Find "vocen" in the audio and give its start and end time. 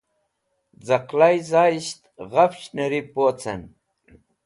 3.15-3.61